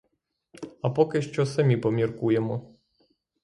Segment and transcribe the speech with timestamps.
[0.81, 2.75] А поки що самі поміркуємо.